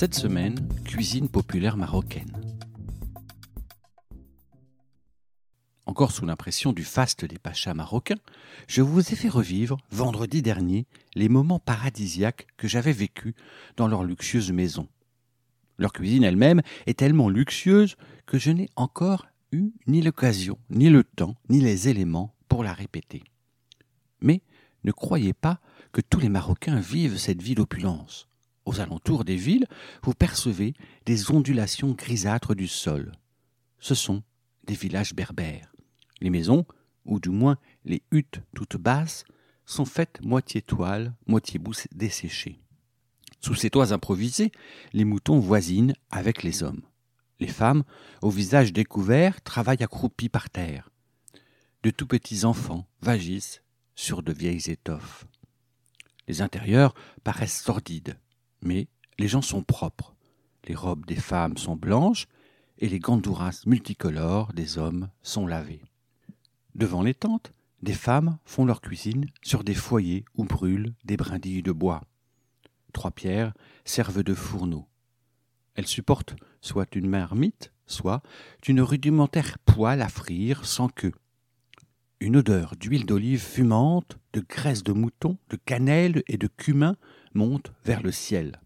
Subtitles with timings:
[0.00, 2.32] Cette semaine, cuisine populaire marocaine.
[5.84, 8.16] Encore sous l'impression du faste des pachas marocains,
[8.66, 13.34] je vous ai fait revivre, vendredi dernier, les moments paradisiaques que j'avais vécus
[13.76, 14.88] dans leur luxueuse maison.
[15.76, 21.04] Leur cuisine elle-même est tellement luxueuse que je n'ai encore eu ni l'occasion, ni le
[21.04, 23.22] temps, ni les éléments pour la répéter.
[24.22, 24.40] Mais
[24.82, 25.60] ne croyez pas
[25.92, 28.29] que tous les Marocains vivent cette vie d'opulence.
[28.64, 29.66] Aux alentours des villes,
[30.02, 30.74] vous percevez
[31.06, 33.12] des ondulations grisâtres du sol.
[33.78, 34.22] Ce sont
[34.64, 35.74] des villages berbères.
[36.20, 36.66] Les maisons,
[37.04, 39.24] ou du moins les huttes toutes basses,
[39.64, 42.60] sont faites moitié toile, moitié bouse desséchée.
[43.40, 44.52] Sous ces toits improvisés,
[44.92, 46.82] les moutons voisinent avec les hommes.
[47.38, 47.84] Les femmes,
[48.20, 50.90] au visage découvert, travaillent accroupies par terre.
[51.82, 53.62] De tout petits enfants vagissent
[53.94, 55.26] sur de vieilles étoffes.
[56.28, 56.94] Les intérieurs
[57.24, 58.18] paraissent sordides,
[58.62, 60.14] mais les gens sont propres.
[60.66, 62.26] Les robes des femmes sont blanches
[62.78, 65.82] et les gandouras multicolores des hommes sont lavés.
[66.74, 71.62] Devant les tentes, des femmes font leur cuisine sur des foyers où brûlent des brindilles
[71.62, 72.02] de bois.
[72.92, 74.86] Trois pierres servent de fourneaux.
[75.74, 78.22] Elles supportent soit une marmite, soit
[78.68, 81.14] une rudimentaire poêle à frire sans queue.
[82.20, 86.96] Une odeur d'huile d'olive fumante, de graisse de mouton, de cannelle et de cumin
[87.34, 88.60] monte vers le ciel.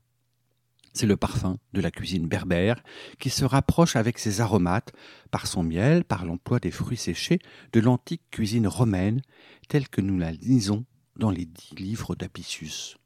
[0.93, 2.81] C'est le parfum de la cuisine berbère
[3.19, 4.93] qui se rapproche avec ses aromates
[5.33, 7.41] par son miel, par l'emploi des fruits séchés
[7.73, 9.21] de l'antique cuisine romaine
[9.69, 10.85] telle que nous la lisons
[11.17, 12.97] dans les dix livres d'Apicius.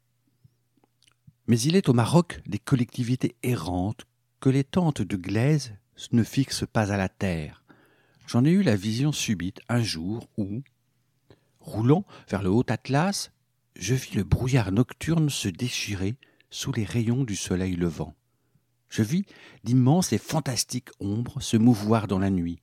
[1.47, 4.05] Mais il est au Maroc des collectivités errantes
[4.39, 5.73] que les tentes de glaise
[6.11, 7.63] ne fixent pas à la terre.
[8.27, 10.61] J'en ai eu la vision subite un jour où,
[11.59, 13.31] roulant vers le haut Atlas,
[13.79, 16.15] je vis le brouillard nocturne se déchirer
[16.49, 18.13] sous les rayons du soleil levant.
[18.89, 19.25] Je vis
[19.63, 22.61] d'immenses et fantastiques ombres se mouvoir dans la nuit.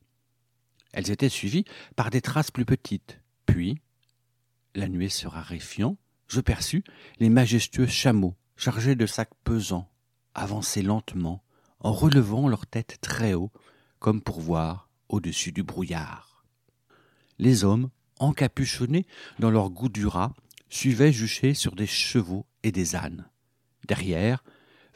[0.93, 3.21] Elles étaient suivies par des traces plus petites.
[3.47, 3.81] Puis,
[4.75, 5.97] la nuée se raréfiant,
[6.29, 6.85] je perçus
[7.19, 9.91] les majestueux chameaux chargés de sacs pesants
[10.35, 11.43] avancer lentement
[11.81, 13.53] en relevant leur tête très haut
[14.01, 16.45] comme pour voir au-dessus du brouillard.
[17.39, 17.89] Les hommes,
[18.19, 19.07] encapuchonnés
[19.39, 20.35] dans leur goudura,
[20.69, 23.29] suivaient jucher sur des chevaux et des ânes.
[23.87, 24.45] Derrière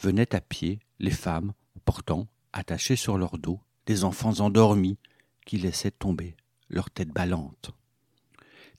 [0.01, 1.53] venaient à pied les femmes
[1.85, 4.99] portant, attachés sur leur dos, des enfants endormis
[5.47, 6.37] qui laissaient tomber
[6.69, 7.73] leur tête ballante.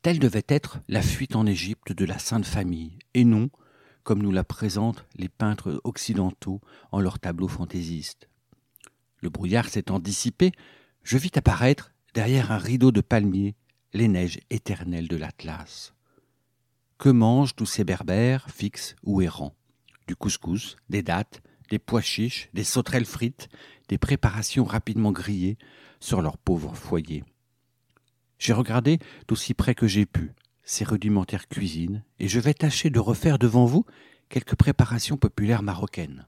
[0.01, 3.50] Telle devait être la fuite en Égypte de la Sainte Famille, et non
[4.03, 6.59] comme nous la présentent les peintres occidentaux
[6.91, 8.30] en leurs tableaux fantaisistes.
[9.19, 10.51] Le brouillard s'étant dissipé,
[11.03, 13.56] je vis apparaître, derrière un rideau de palmiers,
[13.94, 15.94] les neiges éternelles de l'Atlas.
[17.01, 19.56] Que mangent tous ces berbères, fixes ou errants?
[20.07, 21.41] Du couscous, des dattes,
[21.72, 23.50] des pois chiches, des sauterelles frites,
[23.89, 25.57] des préparations rapidement grillées
[26.00, 27.23] sur leur pauvre foyer.
[28.38, 33.00] J'ai regardé d'aussi près que j'ai pu ces rudimentaires cuisines et je vais tâcher de
[33.00, 33.83] refaire devant vous
[34.29, 36.28] quelques préparations populaires marocaines.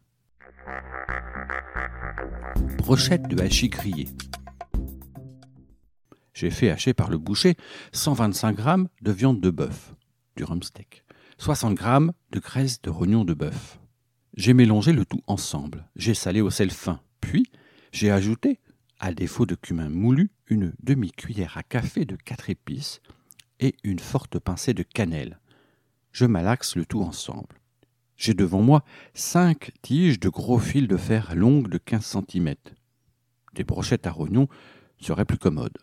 [2.79, 4.09] Brochette de hachis grillé.
[6.33, 7.57] J'ai fait hacher par le boucher
[7.91, 9.93] 125 g de viande de bœuf,
[10.35, 11.03] du rumsteak,
[11.37, 11.85] 60 g
[12.31, 13.79] de graisse de rognon de bœuf.
[14.35, 17.45] J'ai mélangé le tout ensemble, j'ai salé au sel fin, puis
[17.91, 18.59] j'ai ajouté,
[18.99, 23.01] à défaut de cumin moulu, une demi-cuillère à café de quatre épices,
[23.59, 25.39] et une forte pincée de cannelle.
[26.11, 27.59] Je malaxe le tout ensemble.
[28.17, 28.83] J'ai devant moi
[29.13, 32.55] cinq tiges de gros fils de fer longues de 15 cm.
[33.53, 34.47] Des brochettes à rognons
[34.99, 35.77] seraient plus commodes.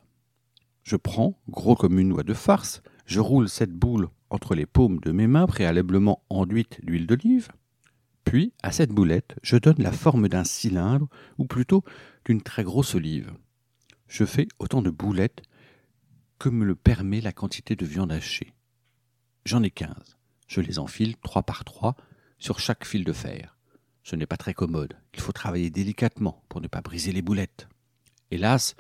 [0.83, 5.01] Je prends, gros comme une noix de farce, je roule cette boule entre les paumes
[5.01, 7.49] de mes mains préalablement enduites d'huile d'olive.
[8.25, 11.85] Puis, à cette boulette, je donne la forme d'un cylindre, ou plutôt
[12.25, 13.33] d'une très grosse olive.
[14.09, 15.43] Je fais autant de boulettes
[16.39, 18.55] que me le permet la quantité de viande hachée.
[19.45, 20.17] J'en ai quinze.
[20.47, 21.97] Je les enfile trois par trois
[22.39, 23.57] sur chaque fil de fer.
[24.03, 24.97] Ce n'est pas très commode.
[25.15, 27.69] Il faut travailler délicatement pour ne pas briser les boulettes.
[28.31, 28.75] Hélas,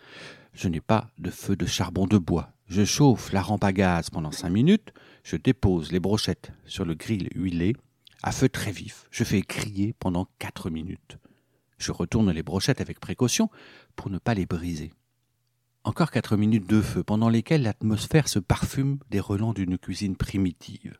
[0.52, 2.52] je n'ai pas de feu de charbon de bois.
[2.70, 4.92] Je chauffe la rampe à gaz pendant cinq minutes,
[5.24, 7.74] je dépose les brochettes sur le grill huilé,
[8.22, 11.18] À feu très vif, je fais crier pendant quatre minutes.
[11.78, 13.50] Je retourne les brochettes avec précaution
[13.96, 14.92] pour ne pas les briser.
[15.82, 20.96] Encore quatre minutes de feu pendant lesquelles l'atmosphère se parfume des relents d'une cuisine primitive.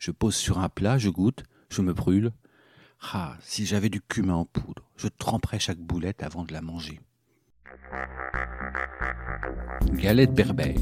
[0.00, 2.32] Je pose sur un plat, je goûte, je me brûle.
[3.12, 6.98] Ah, si j'avais du cumin en poudre, je tremperais chaque boulette avant de la manger.
[9.92, 10.78] Galette berbère.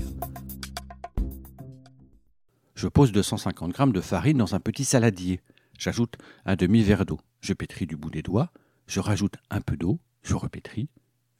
[2.75, 5.41] Je pose 250 g de farine dans un petit saladier.
[5.79, 7.21] J'ajoute un demi-verre d'eau.
[7.41, 8.51] Je pétris du bout des doigts.
[8.87, 10.01] Je rajoute un peu d'eau.
[10.23, 10.89] Je repétris.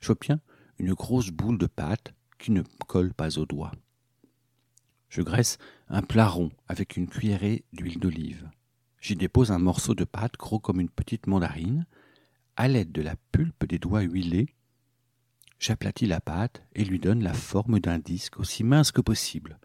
[0.01, 0.41] J'obtiens
[0.79, 3.73] une grosse boule de pâte qui ne colle pas aux doigts.
[5.09, 5.59] Je graisse
[5.89, 8.51] un plat rond avec une cuillerée d'huile d'olive.
[9.01, 11.87] J'y dépose un morceau de pâte gros comme une petite mandarine.
[12.57, 14.55] À l'aide de la pulpe des doigts huilés,
[15.61, 19.61] j'aplatis la pâte et lui donne la forme d'un disque aussi mince que possible,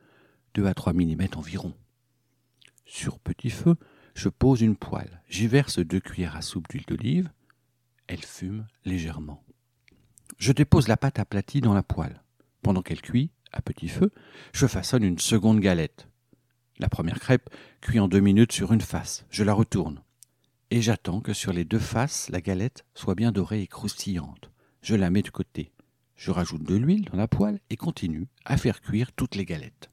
[0.53, 1.74] 2 à 3 mm environ.
[2.86, 3.75] Sur petit feu,
[4.13, 7.31] je pose une poêle, j'y verse deux cuillères à soupe d'huile d'olive,
[8.07, 9.44] elle fume légèrement.
[10.38, 12.21] Je dépose la pâte aplatie dans la poêle.
[12.62, 14.12] Pendant qu'elle cuit, à petit feu,
[14.53, 16.07] je façonne une seconde galette.
[16.77, 17.50] La première crêpe
[17.80, 19.25] cuit en deux minutes sur une face.
[19.30, 20.01] Je la retourne.
[20.71, 24.51] Et j'attends que sur les deux faces, la galette soit bien dorée et croustillante.
[24.81, 25.71] Je la mets de côté.
[26.15, 29.89] Je rajoute de l'huile dans la poêle et continue à faire cuire toutes les galettes.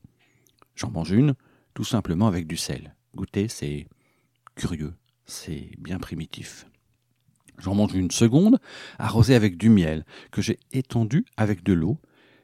[0.77, 1.35] J'en mange une,
[1.75, 2.95] tout simplement avec du sel.
[3.15, 3.89] Goûter, c'est
[4.55, 4.95] curieux,
[5.27, 6.67] c'est bien primitif.
[7.59, 8.59] J'en mange une seconde,
[8.99, 11.99] arrosée avec du miel, que j'ai étendu avec de l'eau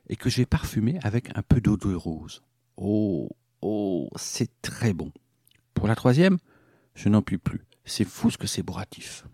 [0.09, 2.43] et que j'ai parfumé avec un peu d'eau de rose.
[2.77, 3.31] Oh,
[3.63, 5.13] oh, c'est très bon.
[5.75, 6.39] Pour la troisième,
[6.95, 7.65] je n'en puis plus.
[7.85, 9.25] C'est fou ce que c'est bourratif.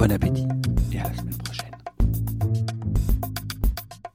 [0.00, 0.48] Bon appétit
[0.94, 1.74] et à la semaine prochaine.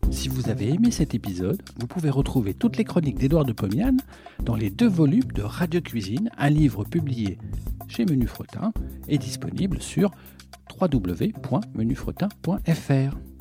[0.09, 3.95] Si vous avez aimé cet épisode, vous pouvez retrouver toutes les chroniques d'Édouard de Pomian
[4.43, 7.37] dans les deux volumes de Radio Cuisine, un livre publié
[7.87, 8.73] chez Menu Fretin
[9.07, 10.09] et disponible sur
[10.81, 13.34] www.menufretin.fr.